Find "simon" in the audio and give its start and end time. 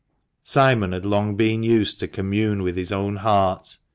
0.43-0.93